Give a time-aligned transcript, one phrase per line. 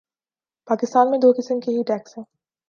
[0.67, 2.25] پاکستان میں دو قسم کے ہی ٹیکس ہیں۔